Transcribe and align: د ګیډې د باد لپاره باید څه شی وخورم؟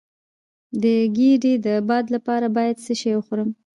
د 0.81 0.83
ګیډې 1.17 1.53
د 1.65 1.67
باد 1.87 2.05
لپاره 2.15 2.47
باید 2.57 2.75
څه 2.85 2.93
شی 3.01 3.11
وخورم؟ 3.15 3.49